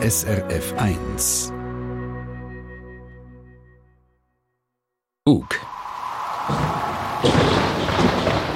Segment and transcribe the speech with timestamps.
[0.00, 1.52] SRF 1.
[5.26, 5.60] Ug.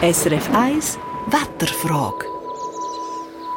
[0.01, 2.27] SRF 1 Wetterfrage.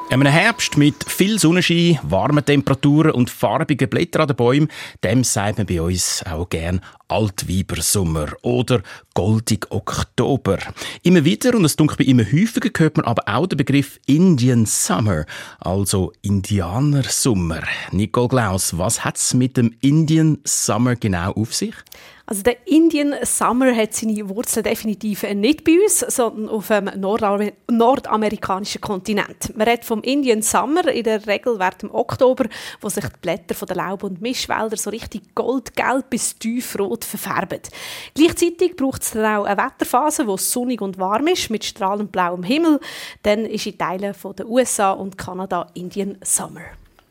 [0.10, 4.72] In einem Herbst mit viel Sonnenschein, warmen Temperaturen und farbigen Blättern an den Bäumen,
[5.04, 8.82] dem sagt man bei uns auch gern Altweibersommer oder
[9.14, 10.58] Goldig Oktober.
[11.04, 14.66] Immer wieder, und es dunkelt bei immer häufiger, hört man aber auch den Begriff Indian
[14.66, 15.26] Summer,
[15.60, 17.62] also Indianersommer.
[17.92, 21.76] Nicole Glaus, was hat es mit dem Indian Summer genau auf sich?
[22.28, 28.82] Also der Indian Summer hat seine Wurzeln definitiv nicht bei uns, sondern auf dem nordamerikanischen
[28.82, 29.56] Kontinent.
[29.56, 32.46] Man redet vom Indian Summer in der Regel während dem Oktober,
[32.82, 37.60] wo sich die Blätter von der Laub- und Mischwälder so richtig goldgelb bis tiefrot verfärben.
[38.14, 42.12] Gleichzeitig braucht es dann auch eine Wetterphase, wo es sonnig und warm ist, mit strahlend
[42.12, 42.80] blauem Himmel.
[43.24, 46.62] Dann ist in Teilen der USA und Kanada Indian Summer.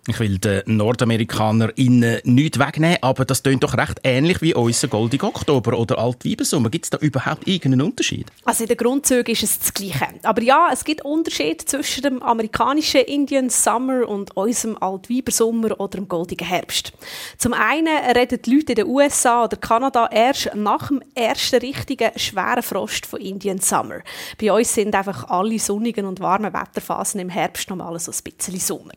[0.06, 5.28] Ich will den NordamerikanerInnen nichts wegnehmen, aber das klingt doch recht ähnlich wie unser Goldiger
[5.28, 6.69] Oktober oder Altweibensommer.
[6.69, 8.27] Gibt es da überhaupt irgendeinen Unterschied?
[8.44, 10.08] Also in den Grundzügen ist es das Gleiche.
[10.22, 16.06] Aber ja, es gibt Unterschiede zwischen dem amerikanischen Indian Summer und unserem Altweibersommer oder dem
[16.06, 16.92] Goldigen Herbst.
[17.39, 22.11] Zum einen reden die Leute in den USA oder Kanada erst nach dem ersten richtigen
[22.16, 24.00] schweren Frost von Indian Summer.
[24.39, 28.61] Bei uns sind einfach alle sonnigen und warmen Wetterphasen im Herbst normal so ein bisschen
[28.61, 28.92] Sommer.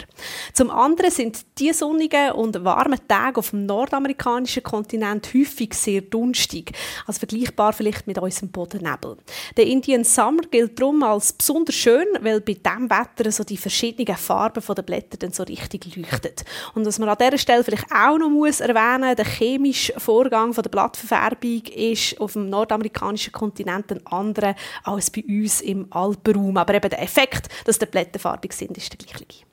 [0.52, 6.02] Zum anderen anderen sind die sonnigen und warmen Tage auf dem nordamerikanischen Kontinent häufig sehr
[6.02, 6.72] dunstig,
[7.06, 9.18] also vergleichbar vielleicht mit unserem Bodennebel.
[9.56, 14.18] Der Indian Summer gilt darum als besonders schön, weil bei diesem Wetter so die verschiedenen
[14.18, 16.34] Farben der Blätter dann so richtig leuchten.
[16.74, 20.70] Und was man an dieser Stelle vielleicht auch noch muss erwähnen, der chemische Vorgang der
[20.70, 26.58] Blattverfärbung ist auf dem nordamerikanischen Kontinent ein anderer als bei uns im Alpenraum.
[26.58, 29.48] Aber eben der Effekt, dass die Blätter farbig sind, ist der gleiche.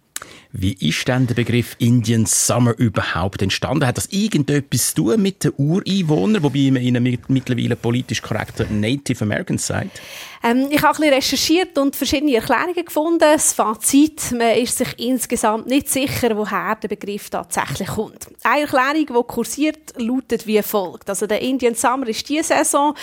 [0.57, 3.85] Wie ist denn der Begriff Indian Summer überhaupt entstanden?
[3.85, 9.25] Hat das irgendetwas zu tun mit den Ureinwohnern, wobei man ihnen mittlerweile politisch korrekter Native
[9.25, 10.01] Americans sagt?
[10.45, 13.19] Ähm, ich habe ein bisschen recherchiert und verschiedene Erklärungen gefunden.
[13.19, 18.29] Das Fazit, man ist sich insgesamt nicht sicher, woher der Begriff tatsächlich kommt.
[18.45, 21.09] Eine Erklärung, die kursiert, lautet wie folgt.
[21.09, 22.95] Also der Indian Summer war die Saison,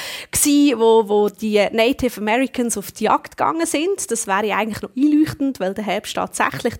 [0.77, 4.09] wo, wo die Native Americans auf die Jagd gegangen sind.
[4.09, 6.79] Das wäre eigentlich noch einleuchtend, weil der Herbst tatsächlich die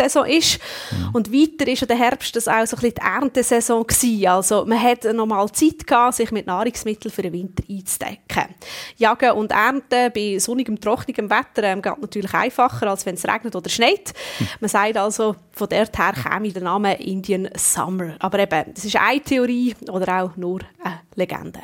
[0.00, 0.58] Hauptjagdsaison ist.
[0.90, 1.10] Mhm.
[1.12, 4.26] Und weiter ist der Herbst das auch so ein bisschen die Erntesaison gewesen.
[4.26, 8.54] Also man hat noch mal Zeit gehabt, sich mit Nahrungsmitteln für den Winter einzudecken.
[8.96, 13.54] Jagen und Ernten bei sonnigem, trocknigem Wetter ähm, geht natürlich einfacher, als wenn es regnet
[13.54, 14.12] oder schneit.
[14.38, 14.48] Mhm.
[14.60, 18.14] Man sagt also, von dort her käme der Name Indian Summer.
[18.18, 21.60] Aber eben, das ist eine Theorie oder auch nur eine Legende.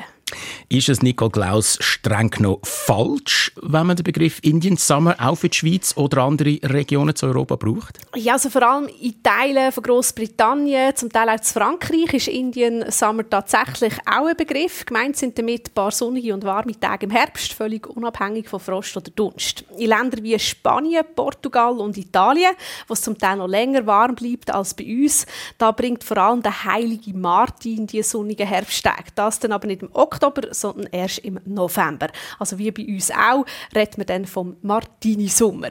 [0.69, 5.47] Ist es, Nicole Klaus, streng genommen falsch, wenn man den Begriff Indian Summer auch für
[5.47, 7.99] die Schweiz oder andere Regionen zu Europa braucht?
[8.17, 12.91] Ja, also vor allem in Teilen von Großbritannien, zum Teil auch zu Frankreich, ist Indian
[12.91, 14.85] Summer tatsächlich auch ein Begriff.
[14.85, 18.97] Gemeint sind damit ein paar sonnige und warme Tage im Herbst, völlig unabhängig von Frost
[18.97, 19.63] oder Dunst.
[19.77, 22.51] In Ländern wie Spanien, Portugal und Italien,
[22.89, 25.25] wo es zum Teil noch länger warm bleibt als bei uns,
[25.57, 29.11] da bringt vor allem der heilige Martin die sonnigen Herbsttage.
[29.15, 32.07] Das dann aber nicht im Oktober, sondern erst im November.
[32.39, 33.45] Also wie bei uns auch,
[33.75, 35.69] redet man dann vom Martini-Sommer.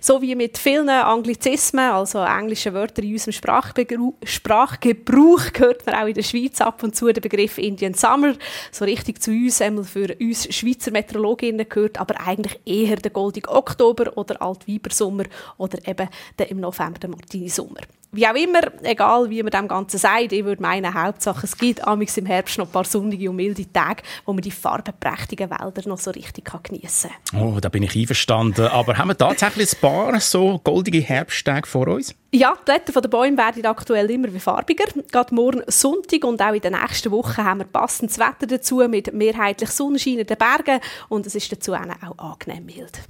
[0.00, 6.14] So wie mit vielen Anglizismen, also englischen Wörtern in unserem Sprachgebrauch, gehört man auch in
[6.14, 8.34] der Schweiz ab und zu den Begriff Indian Summer.
[8.70, 13.50] So richtig zu uns, einmal für uns Schweizer Meteorologinnen gehört, aber eigentlich eher der goldige
[13.50, 15.24] Oktober oder Altweibersommer
[15.56, 16.08] oder eben
[16.38, 17.80] der im November der Martini-Sommer
[18.10, 21.86] wie auch immer, egal wie man dem Ganzen sagt, ich würde meinen, Hauptsache es gibt
[21.86, 25.86] amigs im Herbst noch ein paar sonnige und milde Tage, wo man die farbenprächtigen Wälder
[25.86, 27.42] noch so richtig geniessen kann.
[27.42, 28.66] Oh, da bin ich einverstanden.
[28.68, 32.14] Aber haben wir tatsächlich ein paar so goldige Herbsttage vor uns?
[32.32, 34.84] Ja, die Blätter der Bäume werden aktuell immer wie farbiger.
[35.10, 39.12] Gerade morgen Sonntag und auch in den nächsten Wochen haben wir passendes Wetter dazu mit
[39.12, 43.00] mehrheitlich Sonnenschein in den Bergen und es ist dazu auch angenehm mild.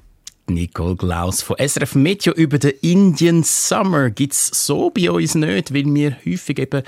[0.51, 5.75] Nicole Glaus von SRF Meteo über den Indian Summer gibt es so bei uns nicht,
[5.75, 6.83] weil wir häufig eben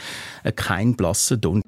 [0.56, 1.66] keinen blassen Dunst.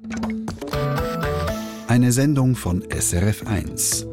[1.87, 4.12] Eine Sendung von SRF1.